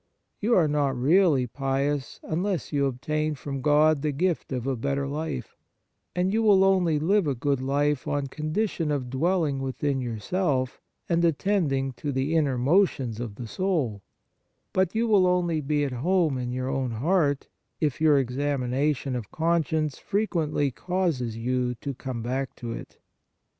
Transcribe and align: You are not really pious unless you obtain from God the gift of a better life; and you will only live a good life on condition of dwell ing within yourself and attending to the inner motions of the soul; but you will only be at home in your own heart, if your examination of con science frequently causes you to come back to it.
You 0.39 0.55
are 0.55 0.67
not 0.67 0.97
really 0.99 1.45
pious 1.45 2.19
unless 2.23 2.73
you 2.73 2.87
obtain 2.87 3.35
from 3.35 3.61
God 3.61 4.01
the 4.01 4.11
gift 4.11 4.51
of 4.51 4.65
a 4.65 4.75
better 4.75 5.07
life; 5.07 5.55
and 6.15 6.33
you 6.33 6.41
will 6.41 6.63
only 6.63 6.97
live 6.97 7.27
a 7.27 7.35
good 7.35 7.61
life 7.61 8.07
on 8.07 8.25
condition 8.25 8.89
of 8.89 9.11
dwell 9.11 9.45
ing 9.45 9.59
within 9.59 10.01
yourself 10.01 10.81
and 11.07 11.23
attending 11.23 11.91
to 11.97 12.11
the 12.11 12.33
inner 12.33 12.57
motions 12.57 13.19
of 13.19 13.35
the 13.35 13.45
soul; 13.45 14.01
but 14.73 14.95
you 14.95 15.07
will 15.07 15.27
only 15.27 15.61
be 15.61 15.83
at 15.83 15.91
home 15.91 16.35
in 16.35 16.51
your 16.51 16.67
own 16.67 16.89
heart, 16.89 17.47
if 17.79 18.01
your 18.01 18.17
examination 18.17 19.15
of 19.15 19.29
con 19.29 19.63
science 19.63 19.99
frequently 19.99 20.71
causes 20.71 21.37
you 21.37 21.75
to 21.75 21.93
come 21.93 22.23
back 22.23 22.55
to 22.55 22.71
it. 22.71 22.97